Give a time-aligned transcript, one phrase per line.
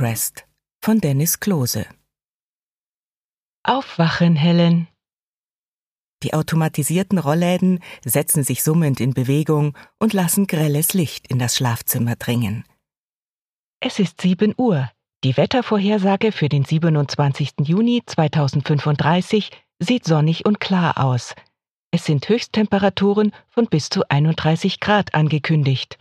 [0.00, 0.46] Dressed
[0.82, 1.84] von Dennis Klose.
[3.64, 4.88] Aufwachen, Helen.
[6.22, 12.16] Die automatisierten Rollläden setzen sich summend in Bewegung und lassen grelles Licht in das Schlafzimmer
[12.16, 12.64] dringen.
[13.80, 14.90] Es ist sieben Uhr.
[15.22, 17.56] Die Wettervorhersage für den 27.
[17.60, 21.34] Juni 2035 sieht sonnig und klar aus.
[21.90, 25.98] Es sind Höchsttemperaturen von bis zu 31 Grad angekündigt.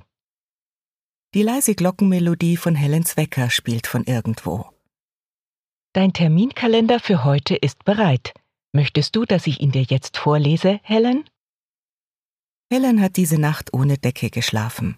[1.36, 4.66] Die leise Glockenmelodie von Helens Wecker spielt von irgendwo.
[5.94, 8.34] Dein Terminkalender für heute ist bereit.
[8.72, 11.30] Möchtest du, dass ich ihn dir jetzt vorlese, Helen?
[12.72, 14.98] Helen hat diese Nacht ohne Decke geschlafen.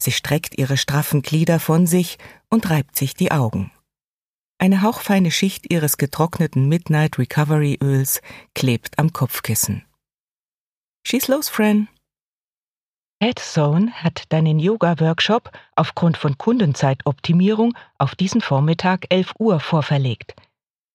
[0.00, 3.72] Sie streckt ihre straffen Glieder von sich und reibt sich die Augen.
[4.58, 8.20] Eine hauchfeine Schicht ihres getrockneten Midnight Recovery Öls
[8.54, 9.84] klebt am Kopfkissen.
[11.04, 11.88] Schieß los, Fran.
[13.22, 20.34] Headzone hat deinen Yoga-Workshop aufgrund von Kundenzeitoptimierung auf diesen Vormittag 11 Uhr vorverlegt.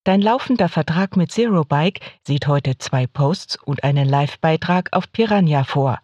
[0.04, 5.64] Dein laufender Vertrag mit Zero Bike sieht heute zwei Posts und einen Live-Beitrag auf Piranha
[5.64, 6.02] vor.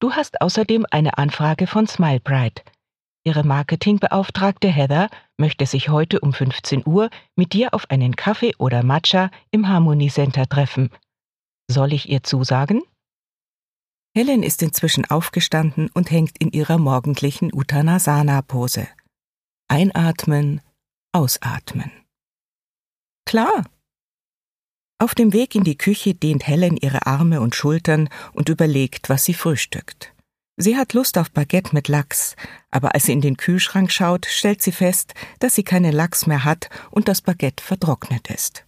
[0.00, 2.64] Du hast außerdem eine Anfrage von SmileBrite.
[3.22, 8.82] Ihre Marketingbeauftragte Heather möchte sich heute um 15 Uhr mit dir auf einen Kaffee oder
[8.82, 10.90] Matcha im Harmony Center treffen.
[11.70, 12.82] Soll ich ihr zusagen?
[14.16, 18.86] Helen ist inzwischen aufgestanden und hängt in ihrer morgendlichen Uttanasana-Pose.
[19.68, 20.60] Einatmen,
[21.12, 21.90] ausatmen.
[23.26, 23.64] Klar,
[25.00, 29.24] auf dem Weg in die Küche dehnt Helen ihre Arme und Schultern und überlegt, was
[29.24, 30.14] sie frühstückt.
[30.56, 32.36] Sie hat Lust auf Baguette mit Lachs,
[32.70, 36.44] aber als sie in den Kühlschrank schaut, stellt sie fest, dass sie keinen Lachs mehr
[36.44, 38.63] hat und das Baguette vertrocknet ist.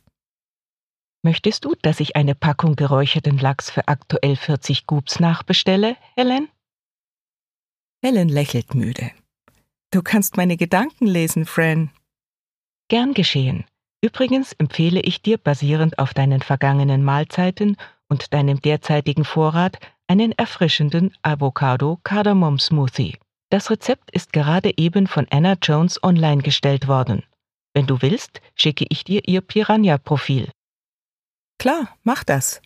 [1.26, 6.46] Möchtest du, dass ich eine Packung geräucherten Lachs für aktuell 40 Gubs nachbestelle, Helen?
[8.00, 9.10] Helen lächelt müde.
[9.90, 11.90] Du kannst meine Gedanken lesen, Fran.
[12.86, 13.64] Gern geschehen.
[14.00, 17.76] Übrigens empfehle ich dir basierend auf deinen vergangenen Mahlzeiten
[18.08, 23.16] und deinem derzeitigen Vorrat einen erfrischenden Avocado-Kardamom-Smoothie.
[23.50, 27.24] Das Rezept ist gerade eben von Anna Jones online gestellt worden.
[27.74, 30.52] Wenn du willst, schicke ich dir ihr Piranha-Profil.
[31.58, 32.60] Klar, mach das.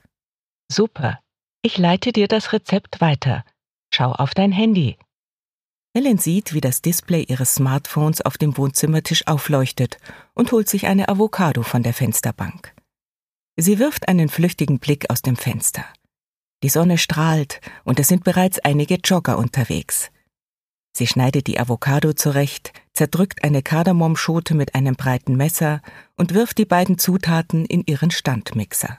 [0.71, 1.21] Super.
[1.63, 3.45] Ich leite dir das Rezept weiter.
[3.93, 4.97] Schau auf dein Handy.
[5.95, 9.99] Helen sieht, wie das Display ihres Smartphones auf dem Wohnzimmertisch aufleuchtet
[10.35, 12.75] und holt sich eine Avocado von der Fensterbank.
[13.57, 15.85] Sie wirft einen flüchtigen Blick aus dem Fenster.
[16.63, 20.11] Die Sonne strahlt und es sind bereits einige Jogger unterwegs.
[20.93, 25.83] Sie schneidet die Avocado zurecht, zerdrückt eine Kardamomschote mit einem breiten Messer
[26.17, 28.99] und wirft die beiden Zutaten in ihren Standmixer.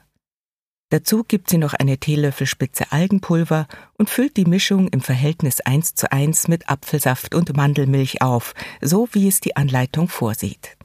[0.90, 6.12] Dazu gibt sie noch eine Teelöffelspitze Algenpulver und füllt die Mischung im Verhältnis 1 zu
[6.12, 10.78] 1 mit Apfelsaft und Mandelmilch auf, so wie es die Anleitung vorsieht.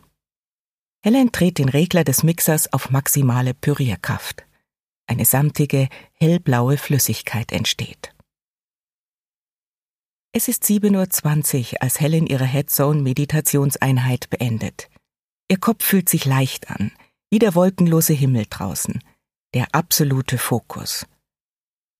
[1.02, 4.44] Helen dreht den Regler des Mixers auf maximale Pürierkraft.
[5.08, 8.15] Eine samtige, hellblaue Flüssigkeit entsteht.
[10.36, 14.90] Es ist 7.20 Uhr, als Helen ihre Headzone-Meditationseinheit beendet.
[15.50, 16.92] Ihr Kopf fühlt sich leicht an,
[17.30, 19.02] wie der wolkenlose Himmel draußen–
[19.54, 21.06] der absolute Fokus.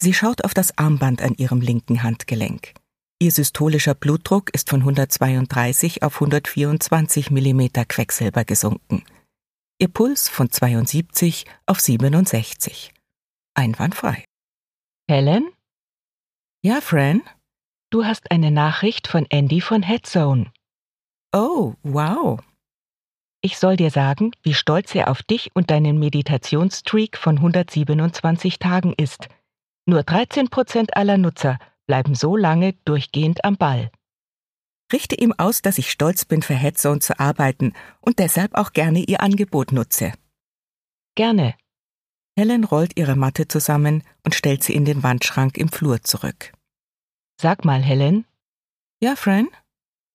[0.03, 2.75] Sie schaut auf das Armband an ihrem linken Handgelenk.
[3.19, 9.03] Ihr systolischer Blutdruck ist von 132 auf 124 mm Quecksilber gesunken.
[9.79, 12.93] Ihr Puls von 72 auf 67.
[13.55, 14.27] Einwandfrei.
[15.09, 15.49] Helen?
[16.63, 17.23] Ja, Fran?
[17.91, 20.53] Du hast eine Nachricht von Andy von Headzone.
[21.33, 22.41] Oh, wow.
[23.43, 28.93] Ich soll dir sagen, wie stolz er auf dich und deinen Meditationsstreak von 127 Tagen
[28.93, 29.29] ist.
[29.87, 33.93] Nur 13 Prozent aller Nutzer bleiben so lange durchgehend am Ball.
[34.93, 39.01] Richte ihm aus, dass ich stolz bin, für Headzone zu arbeiten und deshalb auch gerne
[39.01, 40.13] ihr Angebot nutze.
[41.15, 41.55] Gerne.
[42.37, 46.53] Helen rollt ihre Matte zusammen und stellt sie in den Wandschrank im Flur zurück.
[47.41, 48.25] Sag mal, Helen.
[49.01, 49.49] Ja, Fran?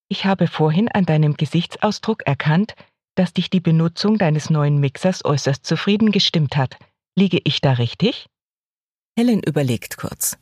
[0.08, 2.76] Ich habe vorhin an deinem Gesichtsausdruck erkannt,
[3.16, 6.78] dass dich die Benutzung deines neuen Mixers äußerst zufrieden gestimmt hat.
[7.16, 8.28] Liege ich da richtig?
[9.18, 10.38] Helen überlegt kurz.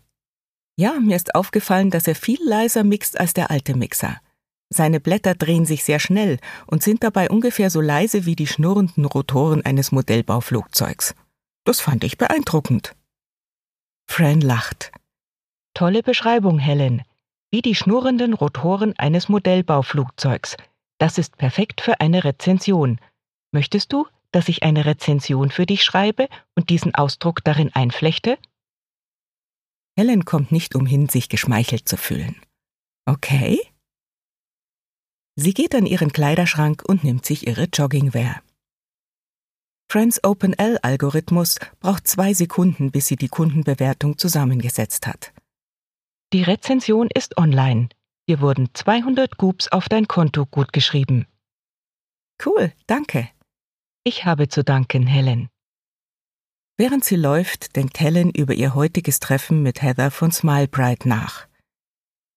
[0.77, 4.21] Ja, mir ist aufgefallen, dass er viel leiser mixt als der alte Mixer.
[4.69, 9.05] Seine Blätter drehen sich sehr schnell und sind dabei ungefähr so leise wie die schnurrenden
[9.05, 11.15] Rotoren eines Modellbauflugzeugs.
[11.65, 12.95] Das fand ich beeindruckend.
[14.07, 14.91] Fran lacht.
[15.79, 17.03] Tolle Beschreibung, Helen.
[17.51, 20.57] Wie die schnurrenden Rotoren eines Modellbauflugzeugs.
[20.97, 22.99] Das ist perfekt für eine Rezension.
[23.53, 28.37] Möchtest du, dass ich eine Rezension für dich schreibe und diesen Ausdruck darin einflechte?
[29.97, 32.35] Helen kommt nicht umhin, sich geschmeichelt zu fühlen.
[33.05, 33.57] Okay.
[35.37, 38.41] Sie geht an ihren Kleiderschrank und nimmt sich ihre Joggingwear.
[39.89, 45.31] Friends OpenL-Algorithmus braucht zwei Sekunden, bis sie die Kundenbewertung zusammengesetzt hat.
[46.31, 47.89] Die Rezension ist online.
[48.27, 51.25] Dir wurden 200 Goops auf dein Konto gutgeschrieben.
[52.45, 53.29] Cool, danke.
[54.03, 55.49] Ich habe zu danken, Helen.
[56.77, 61.47] Während sie läuft, denkt Helen über ihr heutiges Treffen mit Heather von Smilebright nach.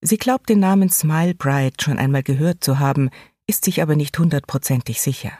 [0.00, 3.11] Sie glaubt den Namen Smilebright schon einmal gehört zu haben,
[3.47, 5.33] ist sich aber nicht hundertprozentig sicher.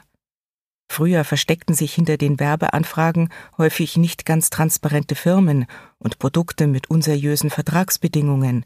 [0.93, 5.65] Früher versteckten sich hinter den Werbeanfragen häufig nicht ganz transparente Firmen
[5.97, 8.63] und Produkte mit unseriösen Vertragsbedingungen.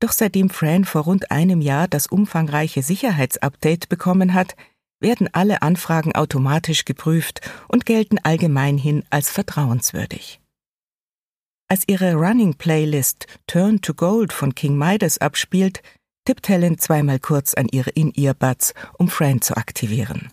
[0.00, 4.56] Doch seitdem Fran vor rund einem Jahr das umfangreiche Sicherheitsupdate bekommen hat,
[5.00, 10.40] werden alle Anfragen automatisch geprüft und gelten allgemeinhin als vertrauenswürdig.
[11.68, 15.82] Als ihre Running Playlist Turn to Gold von King Midas abspielt,
[16.24, 20.30] tippt Helen zweimal kurz an ihre In-Earbuds, um Fran zu aktivieren.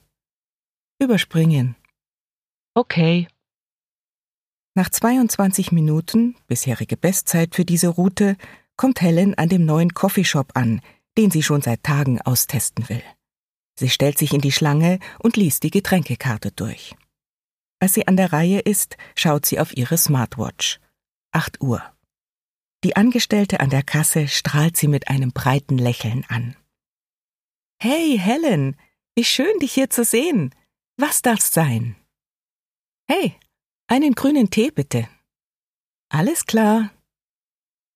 [1.03, 1.75] Überspringen.
[2.73, 3.27] Okay.
[4.73, 8.37] Nach 22 Minuten, bisherige Bestzeit für diese Route,
[8.77, 10.81] kommt Helen an dem neuen Coffeeshop an,
[11.17, 13.03] den sie schon seit Tagen austesten will.
[13.75, 16.95] Sie stellt sich in die Schlange und liest die Getränkekarte durch.
[17.79, 20.79] Als sie an der Reihe ist, schaut sie auf ihre Smartwatch.
[21.31, 21.83] 8 Uhr.
[22.83, 26.55] Die Angestellte an der Kasse strahlt sie mit einem breiten Lächeln an.
[27.79, 28.77] Hey, Helen,
[29.15, 30.55] wie schön, dich hier zu sehen.
[30.97, 31.95] Was darf's sein?
[33.07, 33.35] Hey,
[33.87, 35.07] einen grünen Tee bitte.
[36.09, 36.91] Alles klar.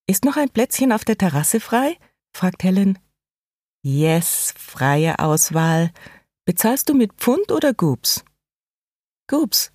[0.07, 1.97] Ist noch ein Plätzchen auf der Terrasse frei?
[2.35, 2.97] fragt Helen.
[3.83, 5.93] Yes, freie Auswahl.
[6.45, 8.23] Bezahlst du mit Pfund oder Goops?
[9.27, 9.71] Goops.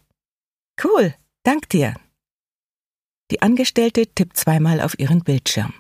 [0.83, 1.15] Cool,
[1.45, 1.95] dank dir.
[3.31, 5.75] Die Angestellte tippt zweimal auf ihren Bildschirm.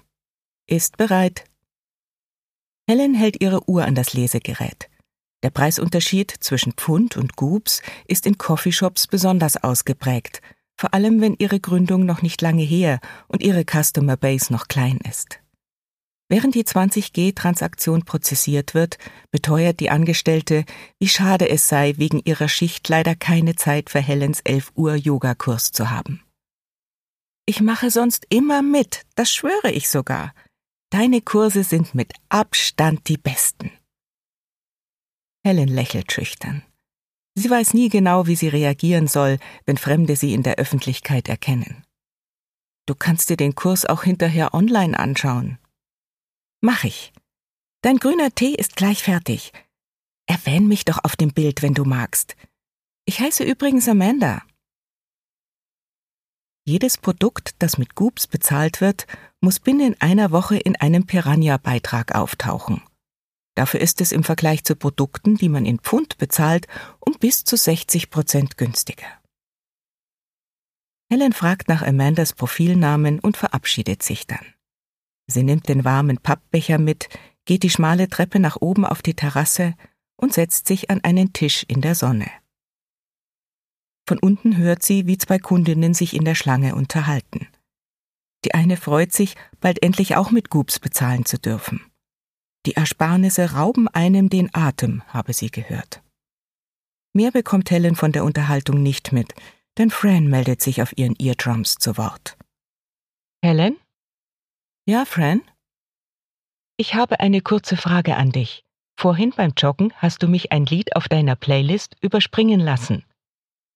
[0.68, 1.44] Ist bereit.
[2.88, 4.91] Helen hält ihre Uhr an das Lesegerät.
[5.42, 10.40] Der Preisunterschied zwischen Pfund und Goops ist in Coffeeshops besonders ausgeprägt,
[10.76, 14.98] vor allem wenn ihre Gründung noch nicht lange her und ihre Customer Base noch klein
[15.08, 15.40] ist.
[16.28, 18.96] Während die 20G-Transaktion prozessiert wird,
[19.30, 20.64] beteuert die Angestellte,
[20.98, 25.72] wie schade es sei, wegen ihrer Schicht leider keine Zeit für Helens 11 Uhr Yogakurs
[25.72, 26.22] zu haben.
[27.44, 30.32] Ich mache sonst immer mit, das schwöre ich sogar.
[30.90, 33.72] Deine Kurse sind mit Abstand die besten.
[35.44, 36.62] Helen lächelt schüchtern.
[37.34, 41.84] Sie weiß nie genau, wie sie reagieren soll, wenn Fremde sie in der Öffentlichkeit erkennen.
[42.86, 45.58] Du kannst dir den Kurs auch hinterher online anschauen.
[46.60, 47.12] Mach ich.
[47.82, 49.52] Dein grüner Tee ist gleich fertig.
[50.26, 52.36] Erwähn mich doch auf dem Bild, wenn du magst.
[53.04, 54.42] Ich heiße übrigens Amanda.
[56.64, 59.06] Jedes Produkt, das mit Goops bezahlt wird,
[59.40, 62.82] muss binnen einer Woche in einem Piranha-Beitrag auftauchen.
[63.54, 66.66] Dafür ist es im Vergleich zu Produkten, die man in Pfund bezahlt,
[67.00, 69.06] um bis zu 60 Prozent günstiger.
[71.10, 74.54] Helen fragt nach Amandas Profilnamen und verabschiedet sich dann.
[75.26, 77.10] Sie nimmt den warmen Pappbecher mit,
[77.44, 79.74] geht die schmale Treppe nach oben auf die Terrasse
[80.16, 82.30] und setzt sich an einen Tisch in der Sonne.
[84.08, 87.48] Von unten hört sie, wie zwei Kundinnen sich in der Schlange unterhalten.
[88.44, 91.91] Die eine freut sich, bald endlich auch mit Gubs bezahlen zu dürfen.
[92.66, 96.02] Die Ersparnisse rauben einem den Atem, habe sie gehört.
[97.12, 99.34] Mehr bekommt Helen von der Unterhaltung nicht mit,
[99.78, 102.38] denn Fran meldet sich auf ihren Eardrums zu Wort.
[103.44, 103.76] Helen?
[104.86, 105.42] Ja, Fran?
[106.76, 108.64] Ich habe eine kurze Frage an dich.
[108.98, 113.04] Vorhin beim Joggen hast du mich ein Lied auf deiner Playlist überspringen lassen.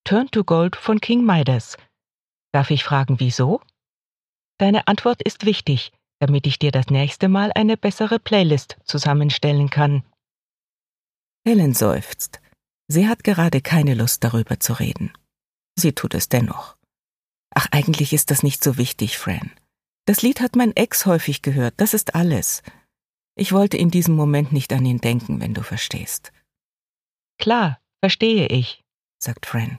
[0.04, 1.76] Turn to Gold von King Midas.
[2.52, 3.60] Darf ich fragen, wieso?
[4.58, 10.02] Deine Antwort ist wichtig, damit ich dir das nächste Mal eine bessere Playlist zusammenstellen kann.
[11.46, 12.40] Helen seufzt.
[12.88, 15.12] Sie hat gerade keine Lust darüber zu reden.
[15.78, 16.76] Sie tut es dennoch.
[17.54, 19.50] Ach, eigentlich ist das nicht so wichtig, Fran.
[20.06, 22.62] Das Lied hat mein Ex häufig gehört, das ist alles.
[23.34, 26.32] Ich wollte in diesem Moment nicht an ihn denken, wenn du verstehst.
[27.38, 28.82] Klar, verstehe ich,
[29.22, 29.78] sagt Fran.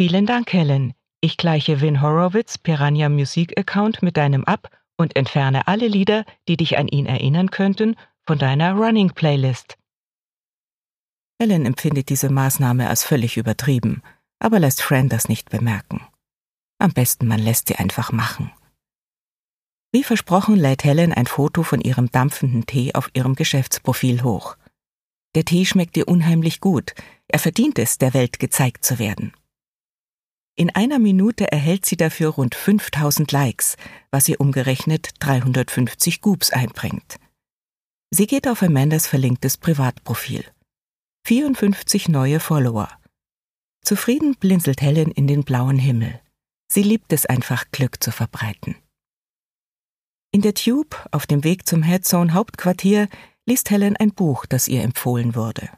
[0.00, 0.94] Vielen Dank, Helen.
[1.20, 6.56] Ich gleiche Vin Horowitz Piranha Musik Account mit deinem ab und entferne alle Lieder, die
[6.56, 9.76] dich an ihn erinnern könnten, von deiner Running Playlist.
[11.40, 14.02] Helen empfindet diese Maßnahme als völlig übertrieben,
[14.38, 16.06] aber lässt Fran das nicht bemerken.
[16.78, 18.52] Am besten man lässt sie einfach machen.
[19.92, 24.56] Wie versprochen lädt Helen ein Foto von ihrem dampfenden Tee auf ihrem Geschäftsprofil hoch.
[25.34, 26.94] Der Tee schmeckt ihr unheimlich gut,
[27.28, 29.32] er verdient es, der Welt gezeigt zu werden.
[30.54, 33.76] In einer Minute erhält sie dafür rund 5000 Likes,
[34.10, 37.18] was ihr umgerechnet 350 Goops einbringt.
[38.10, 40.44] Sie geht auf Amandas verlinktes Privatprofil.
[41.26, 42.90] 54 neue Follower.
[43.82, 46.20] Zufrieden blinzelt Helen in den blauen Himmel.
[46.70, 48.76] Sie liebt es einfach, Glück zu verbreiten.
[50.32, 53.08] In der Tube, auf dem Weg zum Headzone Hauptquartier,
[53.46, 55.70] liest Helen ein Buch, das ihr empfohlen wurde.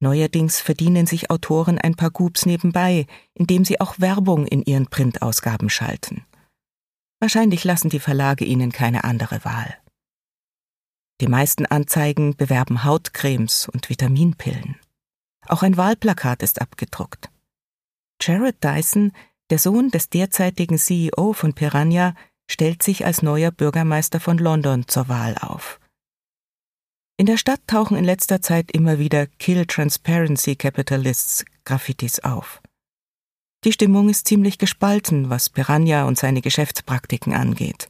[0.00, 5.70] Neuerdings verdienen sich Autoren ein paar Gubs nebenbei, indem sie auch Werbung in ihren Printausgaben
[5.70, 6.24] schalten.
[7.18, 9.74] Wahrscheinlich lassen die Verlage ihnen keine andere Wahl.
[11.22, 14.78] Die meisten Anzeigen bewerben Hautcremes und Vitaminpillen.
[15.46, 17.30] Auch ein Wahlplakat ist abgedruckt.
[18.20, 19.12] Jared Dyson,
[19.48, 22.14] der Sohn des derzeitigen CEO von Piranha,
[22.50, 25.80] stellt sich als neuer Bürgermeister von London zur Wahl auf.
[27.18, 32.60] In der Stadt tauchen in letzter Zeit immer wieder Kill Transparency Capitalists Graffitis auf.
[33.64, 37.88] Die Stimmung ist ziemlich gespalten, was Piranha und seine Geschäftspraktiken angeht.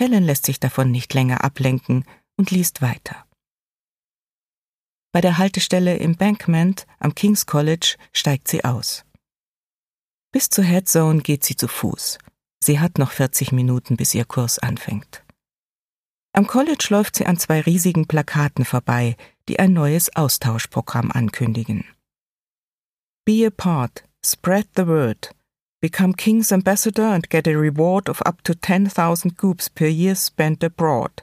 [0.00, 2.04] Helen lässt sich davon nicht länger ablenken
[2.36, 3.26] und liest weiter.
[5.12, 9.04] Bei der Haltestelle Embankment am King's College steigt sie aus.
[10.32, 12.16] Bis zur Headzone geht sie zu Fuß.
[12.64, 15.22] Sie hat noch 40 Minuten, bis ihr Kurs anfängt.
[16.34, 19.16] Am College läuft sie an zwei riesigen Plakaten vorbei,
[19.48, 21.84] die ein neues Austauschprogramm ankündigen.
[23.24, 25.34] Be a part, spread the word,
[25.82, 30.64] become King's Ambassador and get a reward of up to 10,000 goops per year spent
[30.64, 31.20] abroad.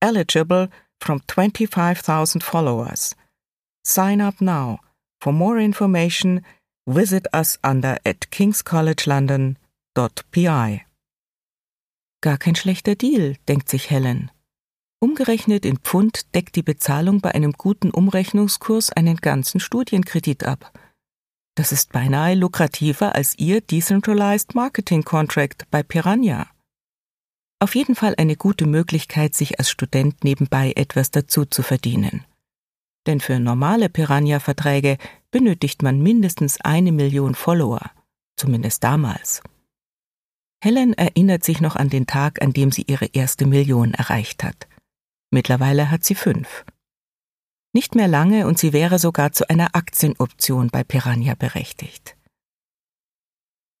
[0.00, 3.14] Eligible from 25,000 followers.
[3.84, 4.78] Sign up now.
[5.20, 6.42] For more information,
[6.86, 10.84] visit us under at kingscollegelondon.pi.
[12.24, 14.30] Gar kein schlechter Deal, denkt sich Helen.
[14.98, 20.72] Umgerechnet in Pfund deckt die Bezahlung bei einem guten Umrechnungskurs einen ganzen Studienkredit ab.
[21.54, 26.46] Das ist beinahe lukrativer als Ihr Decentralized Marketing Contract bei Piranha.
[27.58, 32.24] Auf jeden Fall eine gute Möglichkeit, sich als Student nebenbei etwas dazu zu verdienen.
[33.06, 34.96] Denn für normale Piranha-Verträge
[35.30, 37.90] benötigt man mindestens eine Million Follower,
[38.36, 39.42] zumindest damals.
[40.64, 44.66] Helen erinnert sich noch an den Tag, an dem sie ihre erste Million erreicht hat.
[45.30, 46.64] Mittlerweile hat sie fünf.
[47.74, 52.16] Nicht mehr lange und sie wäre sogar zu einer Aktienoption bei Piranha berechtigt.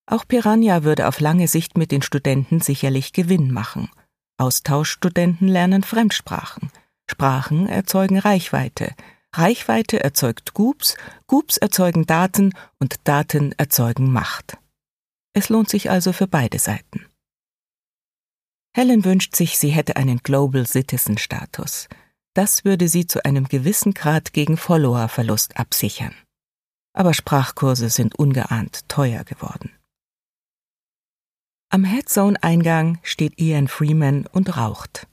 [0.04, 3.88] Auch Piranha würde auf lange Sicht mit den Studenten sicherlich Gewinn machen.
[4.36, 6.70] Austauschstudenten lernen Fremdsprachen.
[7.10, 8.94] Sprachen erzeugen Reichweite.
[9.32, 10.98] Reichweite erzeugt Gubs,
[11.28, 14.58] Gubs erzeugen Daten und Daten erzeugen Macht.
[15.34, 17.06] Es lohnt sich also für beide Seiten.
[18.76, 21.88] Helen wünscht sich, sie hätte einen Global Citizen Status.
[22.34, 26.14] Das würde sie zu einem gewissen Grad gegen Followerverlust absichern.
[26.92, 29.70] Aber Sprachkurse sind ungeahnt teuer geworden.
[31.70, 35.08] Am Headzone-Eingang steht Ian Freeman und raucht.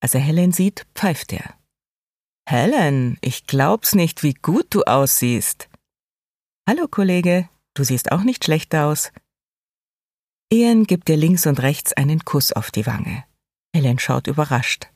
[0.00, 1.54] Als er Helen sieht, pfeift er.
[2.48, 5.68] Helen, ich glaub's nicht, wie gut du aussiehst.
[6.68, 9.10] Hallo, Kollege, du siehst auch nicht schlecht aus.
[10.52, 13.24] Ian gibt dir links und rechts einen Kuss auf die Wange.
[13.74, 14.92] Helen schaut überrascht.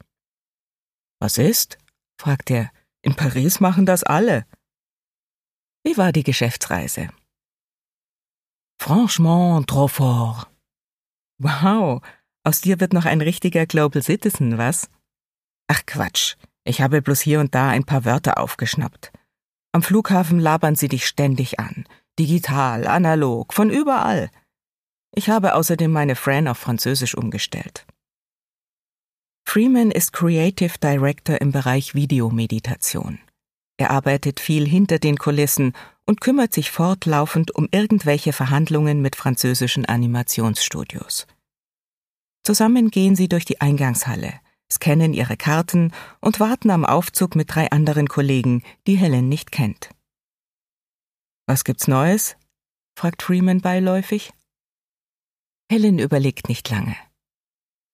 [1.21, 1.79] Was ist?
[2.21, 2.71] fragt er.
[3.03, 4.47] In Paris machen das alle.
[5.83, 7.09] Wie war die Geschäftsreise?
[8.81, 10.51] Franchement trop fort.
[11.39, 12.03] Wow,
[12.45, 14.89] aus dir wird noch ein richtiger Global Citizen, was?
[15.67, 19.13] Ach Quatsch, ich habe bloß hier und da ein paar Wörter aufgeschnappt.
[19.73, 21.87] Am Flughafen labern sie dich ständig an.
[22.19, 24.31] Digital, analog, von überall.
[25.15, 27.87] Ich habe außerdem meine Fran auf Französisch umgestellt.
[29.45, 33.19] Freeman ist Creative Director im Bereich Videomeditation.
[33.77, 35.73] Er arbeitet viel hinter den Kulissen
[36.07, 41.27] und kümmert sich fortlaufend um irgendwelche Verhandlungen mit französischen Animationsstudios.
[42.45, 44.35] Zusammen gehen sie durch die Eingangshalle,
[44.71, 49.91] scannen ihre Karten und warten am Aufzug mit drei anderen Kollegen, die Helen nicht kennt.
[51.47, 52.37] Was gibt's Neues?
[52.97, 54.33] fragt Freeman beiläufig.
[55.71, 56.97] Helen überlegt nicht lange.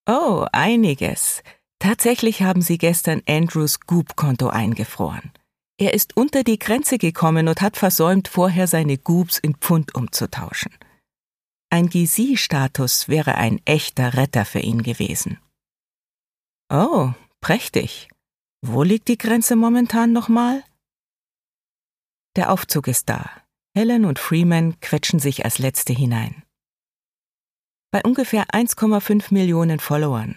[0.08, 1.42] Oh, einiges.
[1.78, 5.30] Tatsächlich haben sie gestern Andrews Goop-Konto eingefroren.
[5.78, 10.72] Er ist unter die Grenze gekommen und hat versäumt, vorher seine Goobs in Pfund umzutauschen.
[11.68, 15.38] Ein GC-Status wäre ein echter Retter für ihn gewesen.
[16.72, 17.10] Oh,
[17.42, 18.08] prächtig.
[18.62, 20.64] Wo liegt die Grenze momentan nochmal?
[22.36, 23.28] Der Aufzug ist da.
[23.74, 26.45] Helen und Freeman quetschen sich als Letzte hinein.
[27.96, 30.36] Bei ungefähr 1,5 Millionen Followern.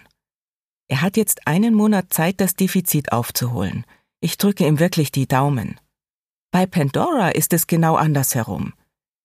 [0.88, 3.84] Er hat jetzt einen Monat Zeit, das Defizit aufzuholen–
[4.22, 5.80] ich drücke ihm wirklich die Daumen.
[6.50, 8.74] Bei Pandora ist es genau andersherum.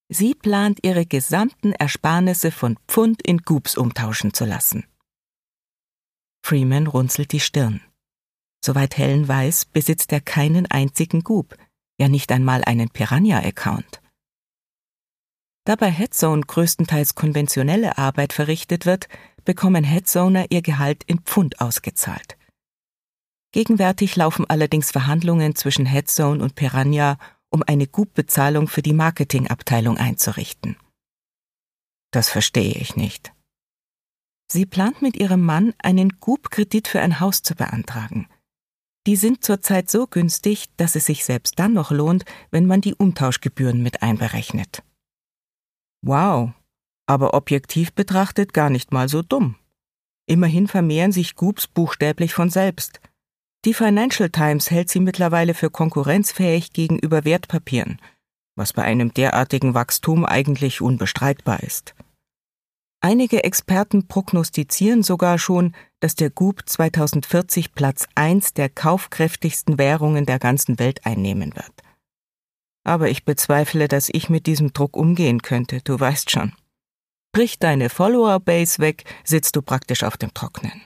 [0.07, 4.85] Sie plant ihre gesamten Ersparnisse von Pfund in Gubs umtauschen zu lassen.
[6.45, 7.81] Freeman runzelt die Stirn.
[8.63, 11.55] Soweit Helen weiß, besitzt er keinen einzigen Goop,
[11.99, 14.01] ja nicht einmal einen Piranha-Account.
[15.65, 19.07] Da bei Headzone größtenteils konventionelle Arbeit verrichtet wird,
[19.45, 22.37] bekommen Headzoner ihr Gehalt in Pfund ausgezahlt.
[23.51, 27.17] Gegenwärtig laufen allerdings Verhandlungen zwischen Headzone und Piranha,
[27.49, 30.77] um eine Goop-Bezahlung für die Marketingabteilung einzurichten.
[32.11, 33.33] Das verstehe ich nicht.
[34.51, 38.27] Sie plant mit ihrem Mann, einen Goop-Kredit für ein Haus zu beantragen.
[39.07, 42.93] Die sind zurzeit so günstig, dass es sich selbst dann noch lohnt, wenn man die
[42.93, 44.83] Umtauschgebühren mit einberechnet.
[46.05, 46.51] Wow,
[47.07, 49.55] aber objektiv betrachtet gar nicht mal so dumm.
[50.27, 53.01] Immerhin vermehren sich Goops buchstäblich von selbst.
[53.65, 57.99] Die Financial Times hält sie mittlerweile für konkurrenzfähig gegenüber Wertpapieren,
[58.55, 61.95] was bei einem derartigen Wachstum eigentlich unbestreitbar ist.
[63.01, 70.37] Einige Experten prognostizieren sogar schon, dass der Goop 2040 Platz 1 der kaufkräftigsten Währungen der
[70.37, 71.84] ganzen Welt einnehmen wird.
[72.85, 76.53] Aber ich bezweifle, dass ich mit diesem Druck umgehen könnte, du weißt schon.
[77.33, 80.83] Bricht deine Follower-Base weg, sitzt du praktisch auf dem Trocknen.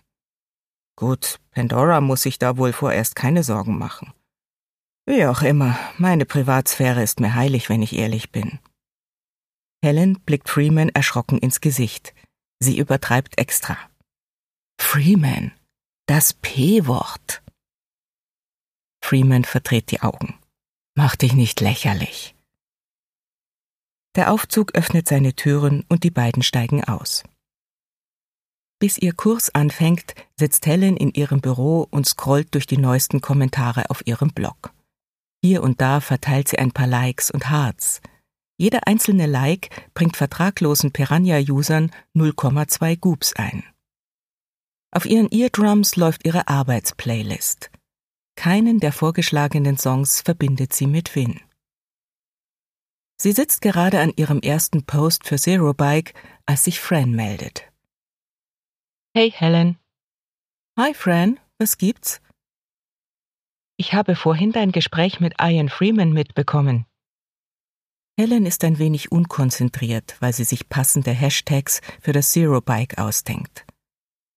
[0.96, 4.14] Gut, Pandora muss sich da wohl vorerst keine Sorgen machen.
[5.06, 8.60] Wie auch immer, meine Privatsphäre ist mir heilig, wenn ich ehrlich bin.
[9.84, 12.16] Helen blickt Freeman erschrocken ins Gesicht.
[12.60, 13.78] Sie übertreibt extra.
[14.80, 15.52] Freeman,
[16.08, 17.44] das P-Wort.
[19.04, 20.39] Freeman verdreht die Augen.
[21.02, 22.36] Mach dich nicht lächerlich.
[24.18, 27.24] Der Aufzug öffnet seine Türen und die beiden steigen aus.
[28.80, 33.90] Bis ihr Kurs anfängt, sitzt Helen in ihrem Büro und scrollt durch die neuesten Kommentare
[33.90, 34.74] auf ihrem Blog.
[35.42, 38.02] Hier und da verteilt sie ein paar Likes und Hearts.
[38.58, 43.64] Jeder einzelne Like bringt vertraglosen Piranha-Usern 0,2 Goops ein.
[44.92, 47.72] Auf ihren Eardrums läuft ihre Arbeitsplaylist.
[48.40, 51.42] Keinen der vorgeschlagenen Songs verbindet sie mit Win.
[53.22, 56.14] Sie sitzt gerade an ihrem ersten Post für Zero Bike,
[56.46, 57.70] als sich Fran meldet.
[59.14, 59.78] Hey Helen.
[60.80, 62.22] Hi Fran, was gibt's?
[63.76, 66.86] Ich habe vorhin dein Gespräch mit Ian Freeman mitbekommen.
[68.18, 73.66] Helen ist ein wenig unkonzentriert, weil sie sich passende Hashtags für das Zero Bike ausdenkt.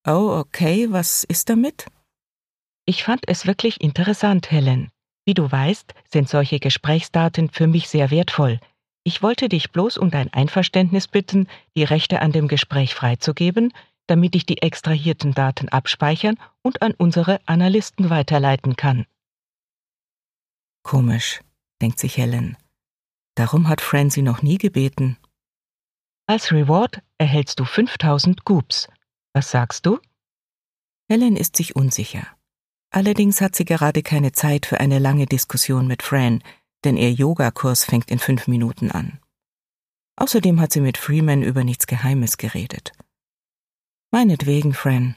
[0.04, 1.86] Oh, okay, was ist damit?
[2.92, 4.90] Ich fand es wirklich interessant, Helen.
[5.24, 8.60] Wie du weißt, sind solche Gesprächsdaten für mich sehr wertvoll.
[9.02, 13.72] Ich wollte dich bloß um dein Einverständnis bitten, die Rechte an dem Gespräch freizugeben,
[14.08, 19.06] damit ich die extrahierten Daten abspeichern und an unsere Analysten weiterleiten kann.
[20.82, 21.40] Komisch,
[21.80, 22.58] denkt sich Helen.
[23.36, 25.16] Darum hat Fran sie noch nie gebeten.
[26.26, 28.86] Als Reward erhältst du 5000 Goops.
[29.32, 29.98] Was sagst du?
[31.08, 32.26] Helen ist sich unsicher.
[32.92, 36.42] Allerdings hat sie gerade keine Zeit für eine lange Diskussion mit Fran,
[36.84, 39.18] denn ihr Yogakurs fängt in fünf Minuten an.
[40.16, 42.92] Außerdem hat sie mit Freeman über nichts Geheimes geredet.
[44.10, 45.16] Meinetwegen, Fran.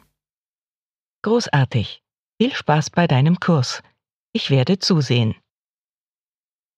[1.23, 2.01] Großartig.
[2.41, 3.83] Viel Spaß bei deinem Kurs.
[4.31, 5.35] Ich werde zusehen.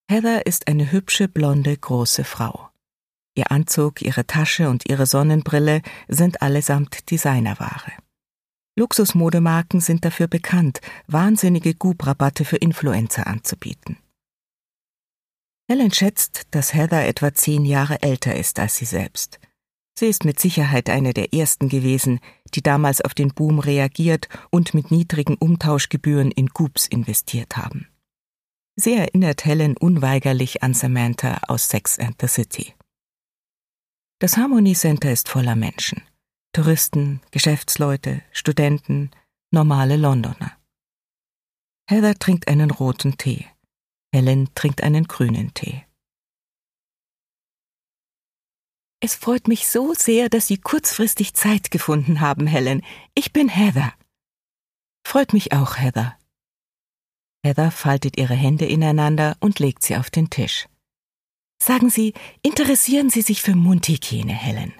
[0.10, 2.70] Heather ist eine hübsche, blonde, große Frau.
[3.36, 7.94] Ihr Anzug, ihre Tasche und ihre Sonnenbrille sind allesamt Designerware.
[8.78, 13.98] Luxusmodemarken sind dafür bekannt, wahnsinnige Goop-Rabatte für Influencer anzubieten.
[15.70, 19.40] Helen schätzt, dass Heather etwa zehn Jahre älter ist als sie selbst.
[20.00, 22.20] Sie ist mit Sicherheit eine der ersten gewesen,
[22.54, 27.88] die damals auf den Boom reagiert und mit niedrigen Umtauschgebühren in Goops investiert haben.
[28.76, 32.76] Sie erinnert Helen unweigerlich an Samantha aus Sex and the City.
[34.20, 36.04] Das Harmony Center ist voller Menschen.
[36.54, 39.12] Touristen, Geschäftsleute, Studenten,
[39.52, 40.58] normale Londoner.
[41.90, 43.46] Heather trinkt einen roten Tee.
[44.14, 45.86] Helen trinkt einen grünen Tee.
[49.00, 52.82] Es freut mich so sehr, dass Sie kurzfristig Zeit gefunden haben, Helen.
[53.14, 53.94] Ich bin Heather.
[55.06, 56.18] Freut mich auch, Heather.
[57.46, 60.68] Heather faltet ihre Hände ineinander und legt sie auf den Tisch.
[61.62, 64.74] Sagen Sie, interessieren Sie sich für Mundhygiene, Helen?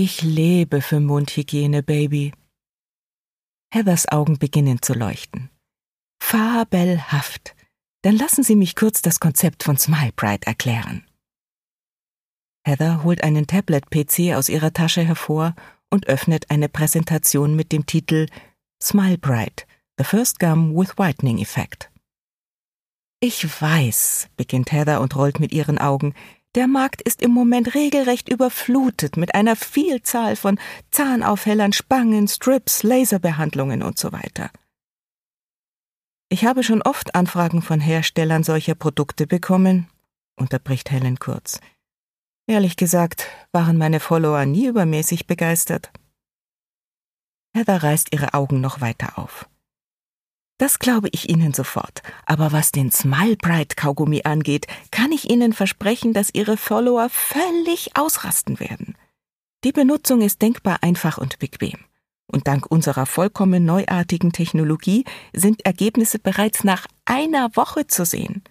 [0.00, 2.30] Ich lebe für Mundhygiene, Baby.
[3.74, 5.50] Heathers Augen beginnen zu leuchten.
[6.22, 7.56] Fabelhaft.
[8.02, 10.12] Dann lassen Sie mich kurz das Konzept von Smile
[10.44, 11.04] erklären.
[12.64, 15.56] Heather holt einen Tablet-PC aus ihrer Tasche hervor
[15.90, 18.28] und öffnet eine Präsentation mit dem Titel
[18.80, 19.18] Smile
[19.98, 21.90] The First Gum with Whitening Effect.
[23.18, 26.14] Ich weiß, beginnt Heather und rollt mit ihren Augen,
[26.54, 30.58] der Markt ist im Moment regelrecht überflutet mit einer Vielzahl von
[30.90, 34.50] Zahnaufhellern, Spangen, Strips, Laserbehandlungen und so weiter.
[36.30, 39.88] Ich habe schon oft Anfragen von Herstellern solcher Produkte bekommen,
[40.36, 41.60] unterbricht Helen kurz.
[42.46, 45.90] Ehrlich gesagt waren meine Follower nie übermäßig begeistert.
[47.54, 49.48] Heather reißt ihre Augen noch weiter auf.
[50.58, 52.02] Das glaube ich Ihnen sofort.
[52.26, 57.96] Aber was den Smile Bright Kaugummi angeht, kann ich Ihnen versprechen, dass Ihre Follower völlig
[57.96, 58.96] ausrasten werden.
[59.64, 61.78] Die Benutzung ist denkbar einfach und bequem.
[62.26, 68.42] Und dank unserer vollkommen neuartigen Technologie sind Ergebnisse bereits nach einer Woche zu sehen.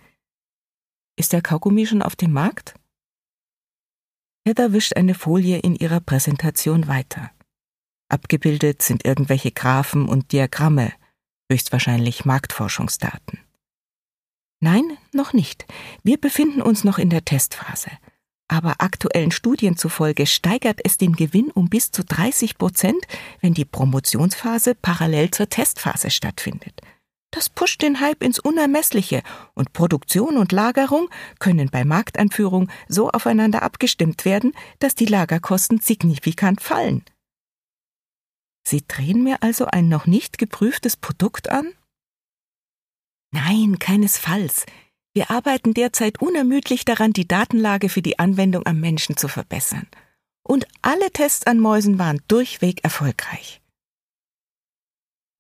[1.18, 2.74] Ist der Kaugummi schon auf dem Markt?
[4.48, 7.32] Heather wischt eine Folie in ihrer Präsentation weiter.
[8.10, 10.94] Abgebildet sind irgendwelche Graphen und Diagramme,
[11.50, 13.40] höchstwahrscheinlich Marktforschungsdaten.
[14.60, 15.66] Nein, noch nicht.
[16.04, 17.92] Wir befinden uns noch in der Testphase.
[18.48, 23.06] Aber aktuellen Studien zufolge steigert es den Gewinn um bis zu 30 Prozent,
[23.42, 26.82] wenn die Promotionsphase parallel zur Testphase stattfindet.
[27.32, 29.22] Das pusht den Hype ins Unermessliche
[29.54, 36.62] und Produktion und Lagerung können bei Markteinführung so aufeinander abgestimmt werden, dass die Lagerkosten signifikant
[36.62, 37.04] fallen.
[38.68, 41.72] Sie drehen mir also ein noch nicht geprüftes Produkt an?
[43.32, 44.66] Nein, keinesfalls.
[45.14, 49.88] Wir arbeiten derzeit unermüdlich daran, die Datenlage für die Anwendung am Menschen zu verbessern.
[50.44, 53.62] Und alle Tests an Mäusen waren durchweg erfolgreich.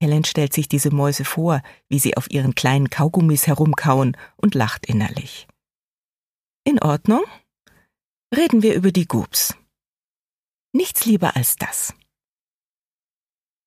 [0.02, 4.86] Helen stellt sich diese Mäuse vor, wie sie auf ihren kleinen Kaugummis herumkauen und lacht
[4.86, 5.48] innerlich.
[6.63, 7.26] In Ordnung?
[8.34, 9.54] Reden wir über die Gubs.
[10.72, 11.94] Nichts lieber als das.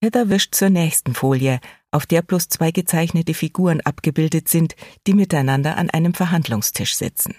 [0.03, 1.61] Heather wischt zur nächsten Folie,
[1.91, 4.75] auf der bloß zwei gezeichnete Figuren abgebildet sind,
[5.07, 7.35] die miteinander an einem Verhandlungstisch sitzen.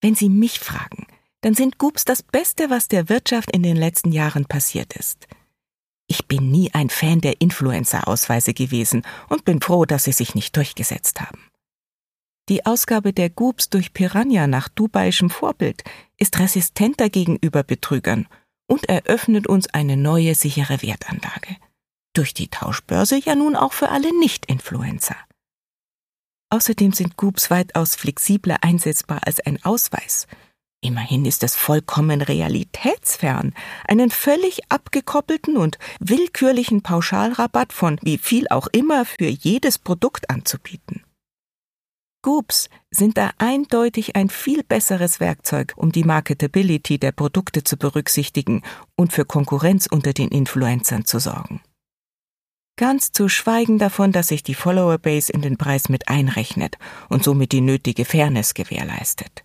[0.00, 1.06] Wenn Sie mich fragen,
[1.40, 5.26] dann sind Gubs das Beste, was der Wirtschaft in den letzten Jahren passiert ist.
[6.06, 10.56] Ich bin nie ein Fan der Influencer-Ausweise gewesen und bin froh, dass sie sich nicht
[10.56, 11.50] durchgesetzt haben.
[12.48, 15.82] Die Ausgabe der Gubs durch Piranha nach dubaischem Vorbild
[16.18, 18.28] ist resistenter gegenüber Betrügern
[18.74, 21.56] und eröffnet uns eine neue sichere Wertanlage.
[22.12, 25.16] Durch die Tauschbörse ja nun auch für alle Nicht-Influencer.
[26.50, 30.26] Außerdem sind Groups weitaus flexibler einsetzbar als ein Ausweis.
[30.80, 33.54] Immerhin ist es vollkommen realitätsfern,
[33.86, 41.03] einen völlig abgekoppelten und willkürlichen Pauschalrabatt von wie viel auch immer für jedes Produkt anzubieten.
[42.24, 48.62] Scoops sind da eindeutig ein viel besseres Werkzeug, um die Marketability der Produkte zu berücksichtigen
[48.96, 51.60] und für Konkurrenz unter den Influencern zu sorgen.
[52.78, 56.78] Ganz zu schweigen davon, dass sich die Follower-Base in den Preis mit einrechnet
[57.10, 59.44] und somit die nötige Fairness gewährleistet.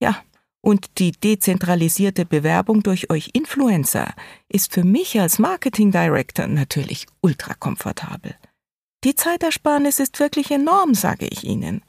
[0.00, 0.22] Ja,
[0.62, 4.14] und die dezentralisierte Bewerbung durch euch Influencer
[4.48, 8.36] ist für mich als Marketing Director natürlich ultra komfortabel.
[9.04, 11.82] Die Zeitersparnis ist wirklich enorm, sage ich Ihnen.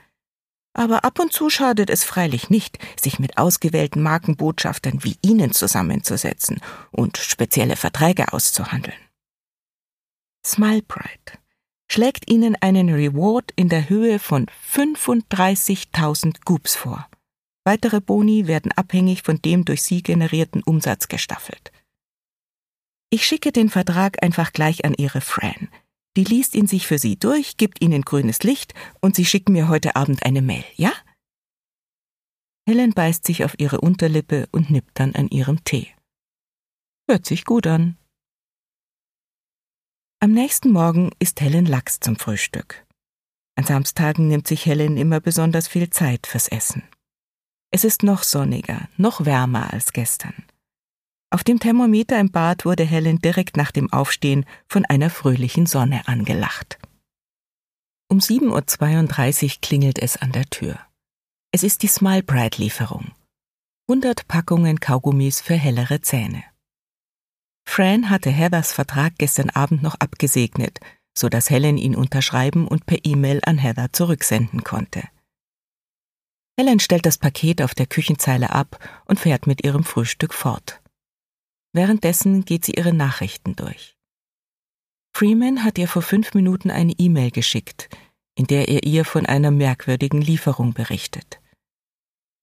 [0.73, 6.59] Aber ab und zu schadet es freilich nicht, sich mit ausgewählten Markenbotschaftern wie Ihnen zusammenzusetzen
[6.91, 8.97] und spezielle Verträge auszuhandeln.
[10.45, 11.39] Smilebright
[11.89, 17.07] schlägt Ihnen einen Reward in der Höhe von 35.000 Goops vor.
[17.63, 21.71] Weitere Boni werden abhängig von dem durch Sie generierten Umsatz gestaffelt.
[23.09, 25.69] Ich schicke den Vertrag einfach gleich an Ihre Fran.
[26.17, 29.67] Die liest ihn sich für Sie durch, gibt Ihnen grünes Licht und Sie schicken mir
[29.67, 30.93] heute Abend eine Mail, ja?
[32.67, 35.93] Helen beißt sich auf ihre Unterlippe und nippt dann an ihrem Tee.
[37.07, 37.97] Hört sich gut an.
[40.19, 42.85] Am nächsten Morgen isst Helen Lachs zum Frühstück.
[43.55, 46.81] An Samstagen nimmt sich Helen immer besonders viel Zeit fürs Essen.
[47.71, 50.33] Es ist noch sonniger, noch wärmer als gestern.
[51.29, 56.07] Auf dem Thermometer im Bad wurde Helen direkt nach dem Aufstehen von einer fröhlichen Sonne
[56.07, 56.77] angelacht.
[58.07, 60.79] Um 7.32 Uhr klingelt es an der Tür.
[61.51, 63.11] Es ist die Smile Bright Lieferung.
[63.87, 66.43] 100 Packungen Kaugummis für hellere Zähne.
[67.67, 70.79] Fran hatte Heathers Vertrag gestern Abend noch abgesegnet,
[71.17, 75.03] so dass Helen ihn unterschreiben und per E-Mail an Heather zurücksenden konnte.
[76.57, 80.81] Helen stellt das Paket auf der Küchenzeile ab und fährt mit ihrem Frühstück fort.
[81.75, 83.97] Währenddessen geht sie ihre Nachrichten durch.
[85.13, 87.89] Freeman hat ihr vor fünf Minuten eine E-Mail geschickt,
[88.35, 91.41] in der er ihr von einer merkwürdigen Lieferung berichtet.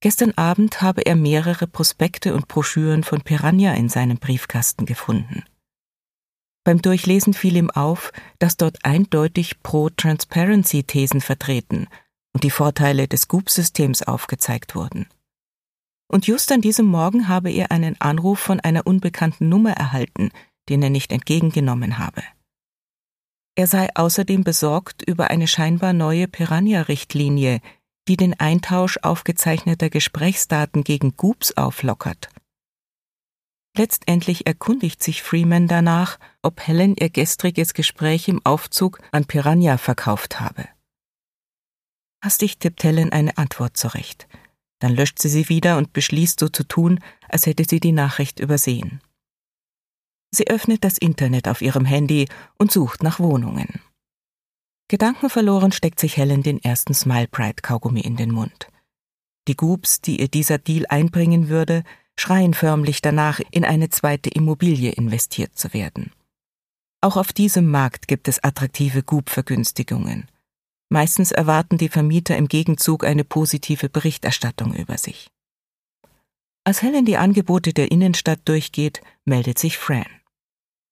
[0.01, 5.45] Gestern Abend habe er mehrere Prospekte und Broschüren von Piranha in seinem Briefkasten gefunden.
[6.62, 11.88] Beim Durchlesen fiel ihm auf, dass dort eindeutig Pro-Transparency-Thesen vertreten
[12.35, 15.07] und die Vorteile des Goop-Systems aufgezeigt wurden
[16.12, 20.31] und just an diesem Morgen habe er einen Anruf von einer unbekannten Nummer erhalten,
[20.68, 22.22] den er nicht entgegengenommen habe.
[23.55, 27.61] Er sei außerdem besorgt über eine scheinbar neue Piranha-Richtlinie,
[28.09, 32.29] die den Eintausch aufgezeichneter Gesprächsdaten gegen Goops auflockert.
[33.77, 40.40] Letztendlich erkundigt sich Freeman danach, ob Helen ihr gestriges Gespräch im Aufzug an Piranha verkauft
[40.40, 40.68] habe.
[42.22, 44.29] Hastig tippt Helen eine Antwort zurecht.
[44.83, 48.40] Dann löscht sie sie wieder und beschließt so zu tun, als hätte sie die Nachricht
[48.40, 49.01] übersehen.
[50.35, 53.81] Sie öffnet das Internet auf ihrem Handy und sucht nach Wohnungen.
[54.88, 58.66] Gedankenverloren steckt sich Helen den ersten Smile Pride Kaugummi in den Mund.
[59.47, 61.85] Die Goops, die ihr dieser Deal einbringen würde,
[62.18, 66.11] schreien förmlich danach, in eine zweite Immobilie investiert zu werden.
[67.01, 70.27] Auch auf diesem Markt gibt es attraktive Goop-Vergünstigungen.
[70.92, 75.31] Meistens erwarten die Vermieter im Gegenzug eine positive Berichterstattung über sich.
[76.64, 80.05] Als Helen die Angebote der Innenstadt durchgeht, meldet sich Fran.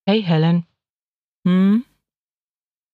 [0.09, 0.65] Hey Helen.
[1.47, 1.85] Hm?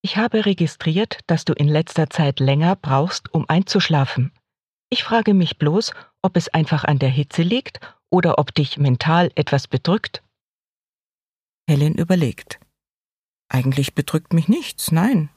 [0.02, 4.32] Ich habe registriert, dass du in letzter Zeit länger brauchst, um einzuschlafen.
[4.90, 5.92] Ich frage mich bloß,
[6.22, 7.78] ob es einfach an der Hitze liegt
[8.10, 10.24] oder ob dich mental etwas bedrückt.
[11.68, 12.58] Helen überlegt.
[13.48, 15.30] Eigentlich bedrückt mich nichts, nein.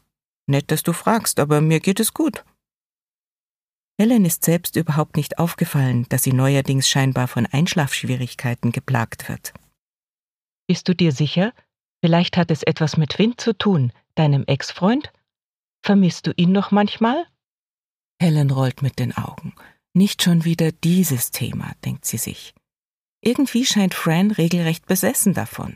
[0.49, 2.43] Nett, dass du fragst, aber mir geht es gut.
[3.99, 9.53] Helen ist selbst überhaupt nicht aufgefallen, dass sie neuerdings scheinbar von Einschlafschwierigkeiten geplagt wird.
[10.67, 11.53] Bist du dir sicher?
[12.01, 15.11] Vielleicht hat es etwas mit Wind zu tun, deinem Ex-Freund?
[15.83, 17.25] Vermisst du ihn noch manchmal?
[18.21, 19.53] Helen rollt mit den Augen.
[19.93, 22.53] Nicht schon wieder dieses Thema, denkt sie sich.
[23.21, 25.75] Irgendwie scheint Fran regelrecht besessen davon.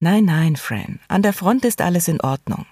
[0.00, 2.66] Nein, nein, Fran, an der Front ist alles in Ordnung.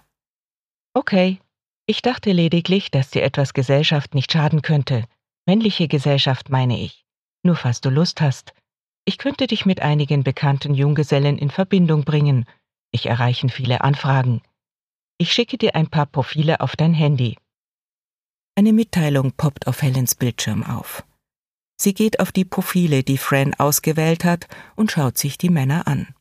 [0.94, 1.40] Okay,
[1.87, 5.04] ich dachte lediglich, dass dir etwas Gesellschaft nicht schaden könnte.
[5.44, 7.04] Männliche Gesellschaft meine ich.
[7.42, 8.54] Nur falls du Lust hast.
[9.04, 12.46] Ich könnte dich mit einigen bekannten Junggesellen in Verbindung bringen.
[12.92, 14.40] Ich erreichen viele Anfragen.
[15.18, 17.37] Ich schicke dir ein paar Profile auf dein Handy.
[18.54, 21.04] Eine Mitteilung poppt auf Helens Bildschirm auf.
[21.76, 26.14] Sie geht auf die Profile, die Fran ausgewählt hat, und schaut sich die Männer an.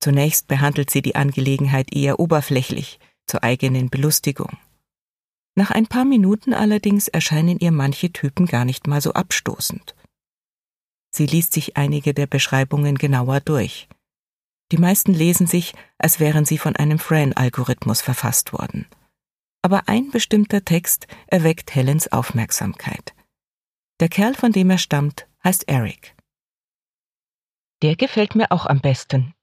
[0.00, 4.58] Zunächst behandelt sie die Angelegenheit eher oberflächlich, zur eigenen Belustigung.
[5.54, 9.94] Nach ein paar Minuten allerdings erscheinen ihr manche Typen gar nicht mal so abstoßend.
[11.14, 13.88] Sie liest sich einige der Beschreibungen genauer durch.
[14.70, 18.86] Die meisten lesen sich, als wären sie von einem Fran-Algorithmus verfasst worden.
[19.60, 23.14] Aber ein bestimmter Text erweckt Helens Aufmerksamkeit.
[24.00, 26.16] Der Kerl, von dem er stammt, heißt Eric.
[27.82, 29.34] Der gefällt mir auch am besten,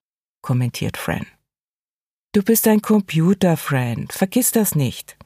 [0.42, 1.28] kommentiert Fran.
[2.32, 4.08] Du bist ein Computer, Fran.
[4.10, 5.18] Vergiss das nicht.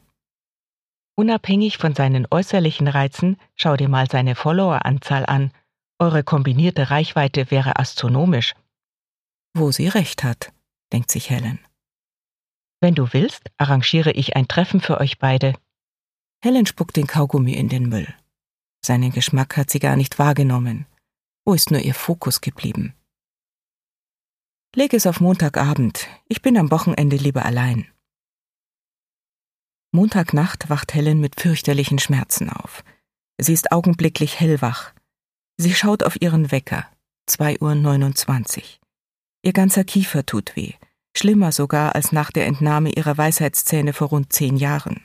[1.16, 5.52] Unabhängig von seinen äußerlichen Reizen, schau dir mal seine Followeranzahl an.
[6.00, 8.56] Eure kombinierte Reichweite wäre astronomisch.
[9.54, 10.54] Wo sie recht hat,
[10.94, 11.60] denkt sich Helen.
[12.80, 15.56] Wenn du willst, arrangiere ich ein Treffen für euch beide.
[16.42, 18.08] Helen spuckt den Kaugummi in den Müll.
[18.86, 20.86] Seinen Geschmack hat sie gar nicht wahrgenommen.
[21.46, 22.96] Wo ist nur ihr Fokus geblieben?
[24.76, 26.08] Leg es auf Montagabend.
[26.28, 27.88] Ich bin am Wochenende lieber allein.
[29.92, 32.84] Montagnacht wacht Helen mit fürchterlichen Schmerzen auf.
[33.40, 34.94] Sie ist augenblicklich hellwach.
[35.58, 36.88] Sie schaut auf ihren Wecker.
[37.30, 38.64] 2.29 Uhr.
[39.44, 40.74] Ihr ganzer Kiefer tut weh.
[41.16, 45.04] Schlimmer sogar als nach der Entnahme ihrer Weisheitszähne vor rund zehn Jahren.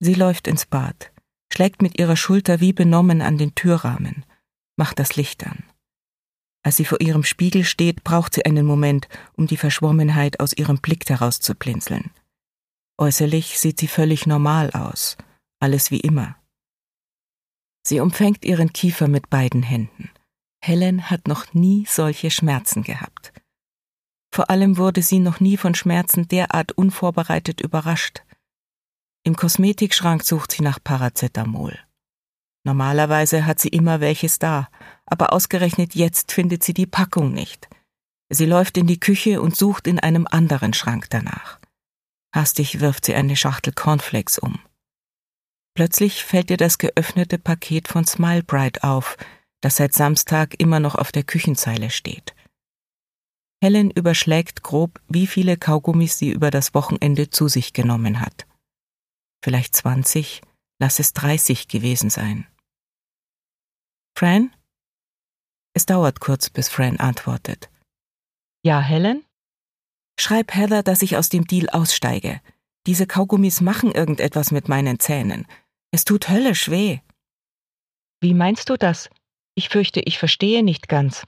[0.00, 1.12] Sie läuft ins Bad
[1.52, 4.24] schlägt mit ihrer Schulter wie benommen an den Türrahmen,
[4.76, 5.64] macht das Licht an.
[6.62, 10.78] Als sie vor ihrem Spiegel steht, braucht sie einen Moment, um die Verschwommenheit aus ihrem
[10.78, 12.10] Blick herauszublinzeln.
[12.98, 15.16] Äußerlich sieht sie völlig normal aus,
[15.60, 16.36] alles wie immer.
[17.84, 20.10] Sie umfängt ihren Kiefer mit beiden Händen.
[20.64, 23.32] Helen hat noch nie solche Schmerzen gehabt.
[24.32, 28.22] Vor allem wurde sie noch nie von Schmerzen derart unvorbereitet überrascht.
[29.24, 31.78] Im Kosmetikschrank sucht sie nach Paracetamol.
[32.64, 34.68] Normalerweise hat sie immer welches da,
[35.06, 37.68] aber ausgerechnet jetzt findet sie die Packung nicht.
[38.30, 41.58] Sie läuft in die Küche und sucht in einem anderen Schrank danach.
[42.34, 44.60] Hastig wirft sie eine Schachtel Cornflakes um.
[45.74, 48.44] Plötzlich fällt ihr das geöffnete Paket von Smile
[48.82, 49.16] auf,
[49.60, 52.34] das seit Samstag immer noch auf der Küchenzeile steht.
[53.62, 58.46] Helen überschlägt grob, wie viele Kaugummis sie über das Wochenende zu sich genommen hat
[59.42, 60.40] vielleicht zwanzig,
[60.78, 62.46] lass es dreißig gewesen sein.
[64.22, 64.54] Fran?
[65.74, 67.68] Es dauert kurz, bis Fran antwortet.
[68.64, 69.24] Ja, Helen?
[70.16, 72.40] Schreib Heather, dass ich aus dem Deal aussteige.
[72.86, 75.48] Diese Kaugummis machen irgendetwas mit meinen Zähnen.
[75.90, 77.00] Es tut höllisch weh.
[78.20, 79.10] Wie meinst du das?
[79.56, 81.24] Ich fürchte, ich verstehe nicht ganz.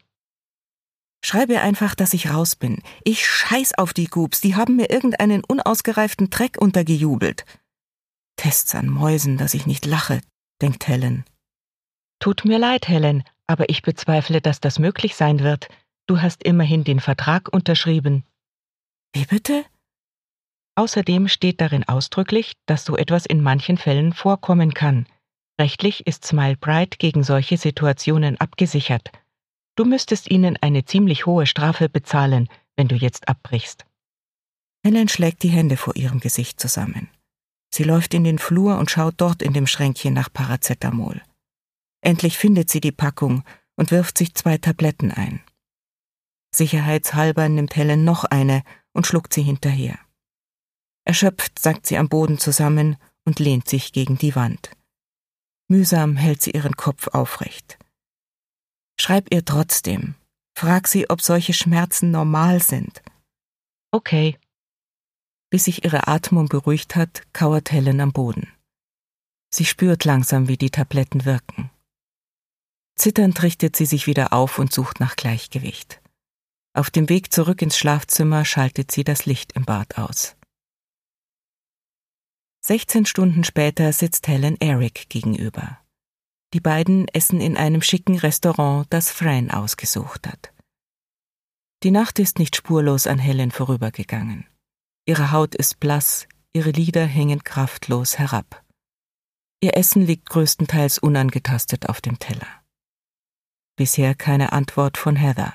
[1.24, 2.80] Schreibe einfach, dass ich raus bin.
[3.02, 7.44] Ich scheiß auf die Gubs, die haben mir irgendeinen unausgereiften Dreck untergejubelt.
[8.36, 10.20] Tests an Mäusen, dass ich nicht lache,
[10.62, 11.24] denkt Helen.
[12.24, 15.68] Tut mir leid, Helen, aber ich bezweifle, dass das möglich sein wird.
[16.06, 18.24] Du hast immerhin den Vertrag unterschrieben.
[19.12, 19.62] Wie bitte?
[20.74, 25.06] Außerdem steht darin ausdrücklich, dass so etwas in manchen Fällen vorkommen kann.
[25.60, 29.10] Rechtlich ist Smile Bright gegen solche Situationen abgesichert.
[29.76, 33.84] Du müsstest ihnen eine ziemlich hohe Strafe bezahlen, wenn du jetzt abbrichst.
[34.82, 37.10] Helen schlägt die Hände vor ihrem Gesicht zusammen.
[37.70, 41.20] Sie läuft in den Flur und schaut dort in dem Schränkchen nach Paracetamol.
[42.04, 43.44] Endlich findet sie die Packung
[43.76, 45.42] und wirft sich zwei Tabletten ein.
[46.54, 48.62] Sicherheitshalber nimmt Helen noch eine
[48.92, 49.98] und schluckt sie hinterher.
[51.04, 54.70] Erschöpft sackt sie am Boden zusammen und lehnt sich gegen die Wand.
[55.68, 57.78] Mühsam hält sie ihren Kopf aufrecht.
[59.00, 60.14] Schreib ihr trotzdem.
[60.54, 63.02] Frag sie, ob solche Schmerzen normal sind.
[63.90, 64.38] Okay.
[65.50, 68.52] Bis sich ihre Atmung beruhigt hat, kauert Helen am Boden.
[69.50, 71.70] Sie spürt langsam, wie die Tabletten wirken.
[72.96, 76.00] Zitternd richtet sie sich wieder auf und sucht nach Gleichgewicht.
[76.74, 80.36] Auf dem Weg zurück ins Schlafzimmer schaltet sie das Licht im Bad aus.
[82.66, 85.78] 16 Stunden später sitzt Helen Eric gegenüber.
[86.54, 90.52] Die beiden essen in einem schicken Restaurant, das Fran ausgesucht hat.
[91.82, 94.46] Die Nacht ist nicht spurlos an Helen vorübergegangen.
[95.04, 98.64] Ihre Haut ist blass, ihre Lider hängen kraftlos herab.
[99.60, 102.63] Ihr Essen liegt größtenteils unangetastet auf dem Teller.
[103.76, 105.52] Bisher keine Antwort von Heather.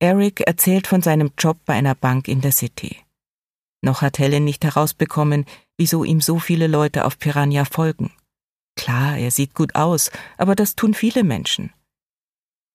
[0.00, 2.96] Eric erzählt von seinem Job bei einer Bank in der City.
[3.80, 8.10] Noch hat Helen nicht herausbekommen, wieso ihm so viele Leute auf Piranha folgen.
[8.76, 11.72] Klar, er sieht gut aus, aber das tun viele Menschen.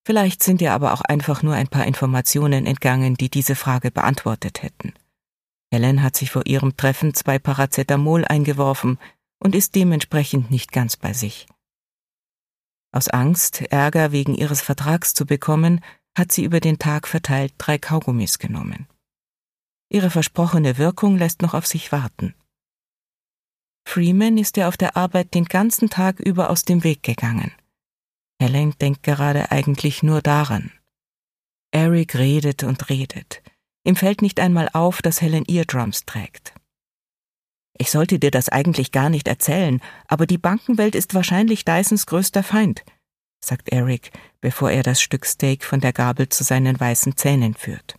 [0.05, 4.63] Vielleicht sind ihr aber auch einfach nur ein paar Informationen entgangen, die diese Frage beantwortet
[4.63, 4.93] hätten.
[5.71, 8.97] Helen hat sich vor ihrem Treffen zwei Paracetamol eingeworfen
[9.39, 11.47] und ist dementsprechend nicht ganz bei sich.
[12.91, 15.81] Aus Angst, Ärger wegen ihres Vertrags zu bekommen,
[16.17, 18.87] hat sie über den Tag verteilt drei Kaugummis genommen.
[19.89, 22.35] Ihre versprochene Wirkung lässt noch auf sich warten.
[23.87, 27.51] Freeman ist ihr auf der Arbeit den ganzen Tag über aus dem Weg gegangen.
[28.41, 30.71] Helen denkt gerade eigentlich nur daran.
[31.71, 33.41] Eric redet und redet.
[33.83, 36.53] Ihm fällt nicht einmal auf, dass Helen Eardrums trägt.
[37.81, 42.43] Ich sollte dir das eigentlich gar nicht erzählen, aber die Bankenwelt ist wahrscheinlich Dysons größter
[42.43, 42.83] Feind,
[43.43, 44.11] sagt Eric,
[44.41, 47.95] bevor er das Stück Steak von der Gabel zu seinen weißen Zähnen führt.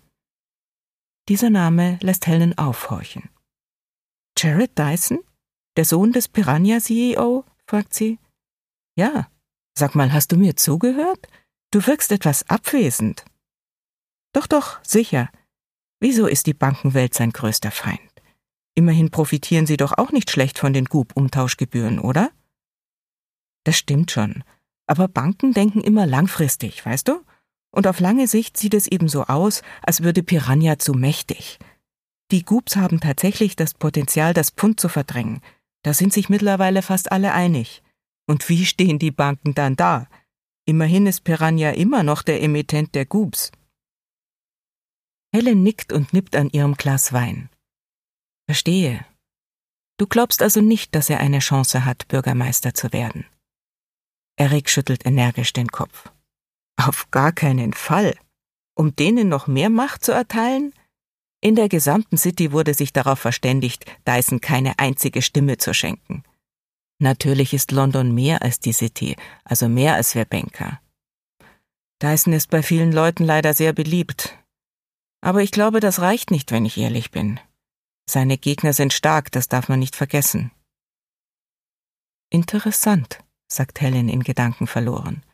[1.28, 3.30] Dieser Name lässt Helen aufhorchen.
[4.36, 5.20] Jared Dyson?
[5.76, 7.44] Der Sohn des Piranha-CEO?
[7.66, 8.18] fragt sie.
[8.96, 9.30] Ja.
[9.78, 11.26] Sag mal, hast du mir zugehört?
[11.70, 13.24] Du wirkst etwas abwesend.
[14.34, 15.30] Doch, doch, sicher.
[16.00, 18.09] Wieso ist die Bankenwelt sein größter Feind?
[18.74, 22.30] Immerhin profitieren sie doch auch nicht schlecht von den Gub-Umtauschgebühren, oder?
[23.64, 24.44] Das stimmt schon.
[24.86, 27.20] Aber Banken denken immer langfristig, weißt du?
[27.72, 31.58] Und auf lange Sicht sieht es eben so aus, als würde Piranha zu mächtig.
[32.30, 35.40] Die Gubs haben tatsächlich das Potenzial, das Pfund zu verdrängen.
[35.82, 37.82] Da sind sich mittlerweile fast alle einig.
[38.26, 40.08] Und wie stehen die Banken dann da?
[40.64, 43.50] Immerhin ist Piranha immer noch der Emittent der Gubs.
[45.32, 47.48] Helen nickt und nippt an ihrem Glas Wein.
[48.50, 49.06] Verstehe.
[49.96, 53.24] Du glaubst also nicht, dass er eine Chance hat, Bürgermeister zu werden.
[54.34, 56.10] Eric schüttelt energisch den Kopf.
[56.74, 58.16] Auf gar keinen Fall.
[58.74, 60.72] Um denen noch mehr Macht zu erteilen?
[61.40, 66.24] In der gesamten City wurde sich darauf verständigt, Dyson keine einzige Stimme zu schenken.
[66.98, 70.80] Natürlich ist London mehr als die City, also mehr als wir Banker.
[72.02, 74.36] Dyson ist bei vielen Leuten leider sehr beliebt.
[75.20, 77.38] Aber ich glaube, das reicht nicht, wenn ich ehrlich bin.
[78.10, 80.50] Seine Gegner sind stark, das darf man nicht vergessen.
[82.28, 85.24] Interessant, sagt Helen in Gedanken verloren.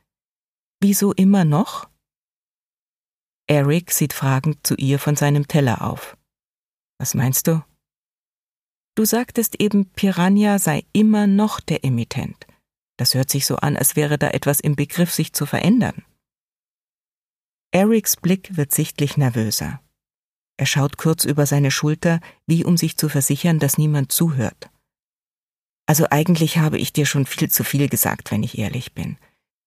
[0.82, 1.88] Wieso immer noch?
[3.46, 6.18] Eric sieht fragend zu ihr von seinem Teller auf.
[6.98, 7.64] Was meinst du?
[8.94, 12.46] Du sagtest eben, Piranha sei immer noch der Emittent.
[12.98, 16.04] Das hört sich so an, als wäre da etwas im Begriff, sich zu verändern.
[17.70, 19.80] Erics Blick wird sichtlich nervöser.
[20.56, 24.70] Er schaut kurz über seine Schulter, wie um sich zu versichern, dass niemand zuhört.
[25.86, 29.18] Also eigentlich habe ich dir schon viel zu viel gesagt, wenn ich ehrlich bin.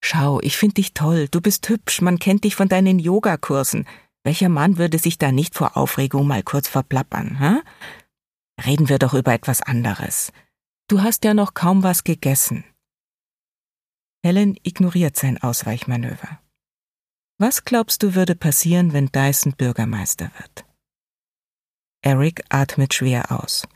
[0.01, 3.87] Schau, ich find dich toll, du bist hübsch, man kennt dich von deinen Yogakursen.
[4.23, 7.61] Welcher Mann würde sich da nicht vor Aufregung mal kurz verplappern, hä?
[8.65, 10.33] Reden wir doch über etwas anderes.
[10.87, 12.65] Du hast ja noch kaum was gegessen.
[14.23, 16.41] Helen ignoriert sein Ausweichmanöver.
[17.37, 20.65] Was glaubst du würde passieren, wenn Dyson Bürgermeister wird?
[22.01, 23.67] Eric atmet schwer aus.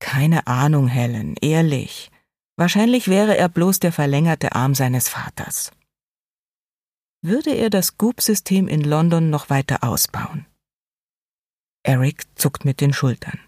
[0.00, 2.10] Keine Ahnung, Helen, ehrlich.
[2.56, 5.70] Wahrscheinlich wäre er bloß der verlängerte Arm seines Vaters.
[7.22, 10.46] Würde er das Goop-System in London noch weiter ausbauen?
[11.84, 13.38] Eric zuckt mit den Schultern.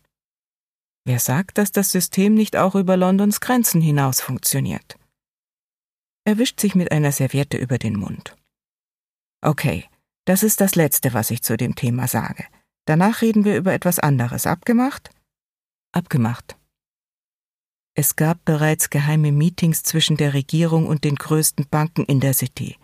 [1.05, 4.97] Wer sagt, dass das System nicht auch über Londons Grenzen hinaus funktioniert?
[6.25, 8.37] Er wischt sich mit einer Serviette über den Mund.
[9.43, 9.89] Okay,
[10.27, 12.47] das ist das Letzte, was ich zu dem Thema sage.
[12.87, 14.47] Danach reden wir über etwas anderes.
[14.47, 15.11] Abgemacht?
[15.93, 16.57] Abgemacht.
[17.95, 22.77] Es gab bereits geheime Meetings zwischen der Regierung und den größten Banken in der City.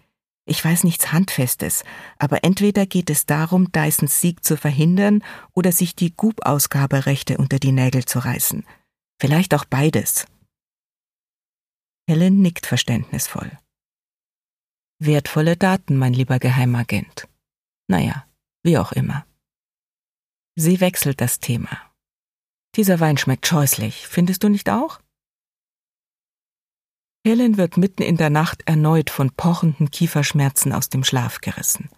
[0.49, 1.85] Ich weiß nichts Handfestes,
[2.19, 7.73] aber entweder geht es darum, Dysons Sieg zu verhindern oder sich die Goop-Ausgaberechte unter die
[7.73, 8.65] Nägel zu reißen.
[9.21, 10.27] Vielleicht auch beides.
[12.09, 13.51] Helen nickt verständnisvoll.
[15.01, 17.29] Wertvolle Daten, mein lieber Geheimagent.
[17.89, 18.27] Naja,
[18.63, 19.27] wie auch immer.
[20.59, 21.69] Sie wechselt das Thema.
[22.77, 25.01] Dieser Wein schmeckt scheußlich, findest du nicht auch?
[27.27, 31.91] Helen wird mitten in der Nacht erneut von pochenden Kieferschmerzen aus dem Schlaf gerissen.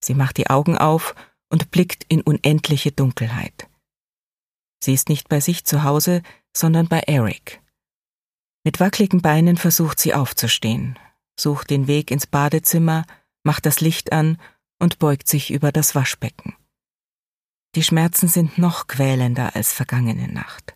[0.00, 1.16] Sie macht die Augen auf
[1.48, 3.68] und blickt in unendliche Dunkelheit.
[4.80, 6.22] Sie ist nicht bei sich zu Hause,
[6.56, 7.60] sondern bei Eric.
[8.62, 10.98] Mit wackeligen Beinen versucht sie aufzustehen,
[11.38, 13.06] sucht den Weg ins Badezimmer,
[13.42, 14.38] macht das Licht an
[14.78, 16.54] und beugt sich über das Waschbecken.
[17.76, 20.74] Die Schmerzen sind noch quälender als vergangene Nacht.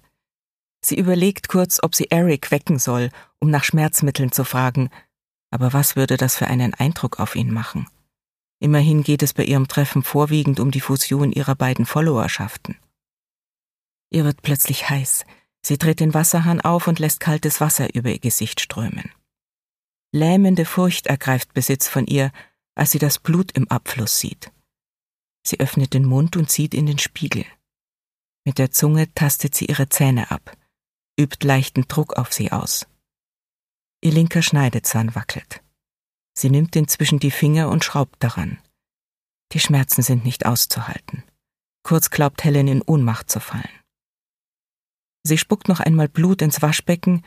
[0.84, 4.90] Sie überlegt kurz, ob sie Eric wecken soll, um nach Schmerzmitteln zu fragen,
[5.50, 7.88] aber was würde das für einen Eindruck auf ihn machen?
[8.58, 12.76] Immerhin geht es bei ihrem Treffen vorwiegend um die Fusion ihrer beiden Followerschaften.
[14.10, 15.24] Ihr wird plötzlich heiß.
[15.62, 19.10] Sie dreht den Wasserhahn auf und lässt kaltes Wasser über ihr Gesicht strömen.
[20.12, 22.30] Lähmende Furcht ergreift Besitz von ihr,
[22.74, 24.52] als sie das Blut im Abfluss sieht.
[25.46, 27.44] Sie öffnet den Mund und sieht in den Spiegel.
[28.44, 30.56] Mit der Zunge tastet sie ihre Zähne ab,
[31.18, 32.86] übt leichten Druck auf sie aus.
[34.02, 35.62] Ihr linker Schneidezahn wackelt.
[36.34, 38.58] Sie nimmt inzwischen die Finger und schraubt daran.
[39.52, 41.24] Die Schmerzen sind nicht auszuhalten.
[41.82, 43.68] Kurz glaubt Helen in Ohnmacht zu fallen.
[45.22, 47.24] Sie spuckt noch einmal Blut ins Waschbecken,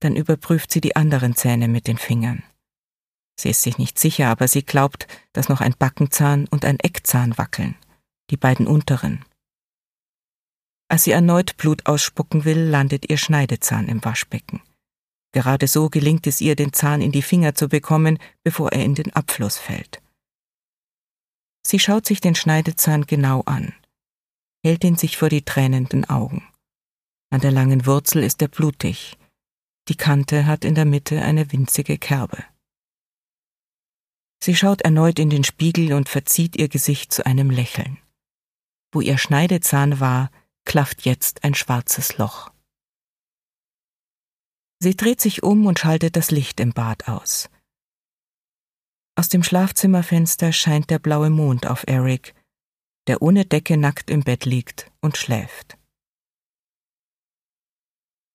[0.00, 2.42] dann überprüft sie die anderen Zähne mit den Fingern.
[3.38, 7.36] Sie ist sich nicht sicher, aber sie glaubt, dass noch ein Backenzahn und ein Eckzahn
[7.36, 7.76] wackeln,
[8.30, 9.24] die beiden unteren.
[10.88, 14.62] Als sie erneut Blut ausspucken will, landet ihr Schneidezahn im Waschbecken.
[15.32, 18.94] Gerade so gelingt es ihr, den Zahn in die Finger zu bekommen, bevor er in
[18.94, 20.00] den Abfluss fällt.
[21.66, 23.74] Sie schaut sich den Schneidezahn genau an,
[24.64, 26.48] hält ihn sich vor die tränenden Augen.
[27.30, 29.18] An der langen Wurzel ist er blutig,
[29.88, 32.44] die Kante hat in der Mitte eine winzige Kerbe.
[34.42, 37.98] Sie schaut erneut in den Spiegel und verzieht ihr Gesicht zu einem Lächeln.
[38.92, 40.30] Wo ihr Schneidezahn war,
[40.64, 42.50] klafft jetzt ein schwarzes Loch.
[44.78, 47.48] Sie dreht sich um und schaltet das Licht im Bad aus.
[49.18, 52.34] Aus dem Schlafzimmerfenster scheint der blaue Mond auf Eric,
[53.06, 55.78] der ohne Decke nackt im Bett liegt und schläft.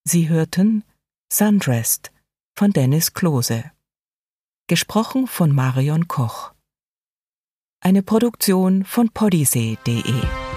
[0.04, 0.84] Sie hörten
[1.32, 2.12] Sundressed
[2.58, 3.72] von Dennis Klose.
[4.72, 6.54] Gesprochen von Marion Koch.
[7.82, 10.51] Eine Produktion von podyssee.de